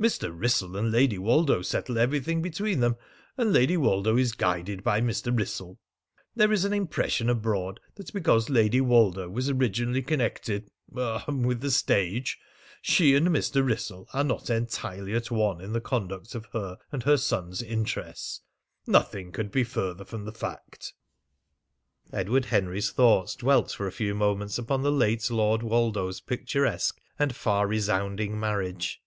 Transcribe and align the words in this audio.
"Mr. 0.00 0.36
Wrissell 0.36 0.76
and 0.76 0.90
Lady 0.90 1.18
Woldo 1.18 1.62
settle 1.62 1.98
everything 1.98 2.42
between 2.42 2.80
them, 2.80 2.96
and 3.36 3.52
Lady 3.52 3.76
Woldo 3.76 4.16
is 4.18 4.32
guided 4.32 4.82
by 4.82 5.00
Mr. 5.00 5.32
Wrissell. 5.32 5.78
There 6.34 6.50
is 6.50 6.64
an 6.64 6.72
impression 6.72 7.30
abroad 7.30 7.78
that 7.94 8.12
because 8.12 8.50
Lady 8.50 8.80
Woldo 8.80 9.28
was 9.30 9.48
originally 9.48 10.02
connected 10.02 10.68
er 10.98 11.22
with 11.28 11.60
the 11.60 11.70
stage, 11.70 12.40
she 12.82 13.14
and 13.14 13.28
Mr. 13.28 13.64
Wrissell 13.64 14.08
are 14.12 14.24
not 14.24 14.50
entirely 14.50 15.14
at 15.14 15.30
one 15.30 15.60
in 15.60 15.72
the 15.72 15.80
conduct 15.80 16.34
of 16.34 16.46
her 16.46 16.76
and 16.90 17.04
her 17.04 17.16
son's 17.16 17.62
interests. 17.62 18.40
Nothing 18.84 19.30
could 19.30 19.52
be 19.52 19.62
further 19.62 20.04
from 20.04 20.24
the 20.24 20.32
fact." 20.32 20.92
Edward 22.12 22.46
Henry's 22.46 22.90
thoughts 22.90 23.36
dwelt 23.36 23.70
for 23.70 23.86
a 23.86 23.92
few 23.92 24.12
moments 24.16 24.58
upon 24.58 24.82
the 24.82 24.90
late 24.90 25.30
Lord 25.30 25.62
Woldo's 25.62 26.20
picturesque 26.20 27.00
and 27.16 27.32
far 27.36 27.68
resounding 27.68 28.40
marriage. 28.40 29.00